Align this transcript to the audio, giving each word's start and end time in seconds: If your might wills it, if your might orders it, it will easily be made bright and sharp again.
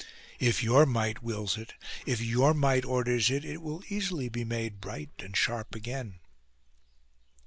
If 0.39 0.63
your 0.63 0.87
might 0.87 1.21
wills 1.21 1.59
it, 1.59 1.75
if 2.07 2.19
your 2.21 2.55
might 2.55 2.85
orders 2.85 3.29
it, 3.29 3.45
it 3.45 3.61
will 3.61 3.83
easily 3.87 4.29
be 4.29 4.43
made 4.43 4.81
bright 4.81 5.11
and 5.19 5.37
sharp 5.37 5.75
again. 5.75 6.21